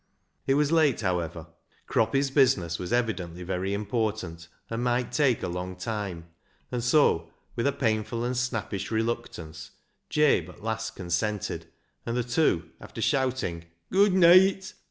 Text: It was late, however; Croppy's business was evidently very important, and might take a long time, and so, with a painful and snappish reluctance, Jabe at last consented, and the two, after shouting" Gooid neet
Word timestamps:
It 0.47 0.55
was 0.55 0.71
late, 0.71 1.01
however; 1.01 1.45
Croppy's 1.85 2.31
business 2.31 2.79
was 2.79 2.91
evidently 2.91 3.43
very 3.43 3.71
important, 3.71 4.47
and 4.67 4.83
might 4.83 5.11
take 5.11 5.43
a 5.43 5.47
long 5.47 5.75
time, 5.75 6.25
and 6.71 6.83
so, 6.83 7.29
with 7.55 7.67
a 7.67 7.71
painful 7.71 8.23
and 8.23 8.35
snappish 8.35 8.89
reluctance, 8.89 9.69
Jabe 10.09 10.49
at 10.49 10.63
last 10.63 10.95
consented, 10.95 11.67
and 12.03 12.17
the 12.17 12.23
two, 12.23 12.71
after 12.79 12.99
shouting" 12.99 13.65
Gooid 13.93 14.13
neet 14.13 14.73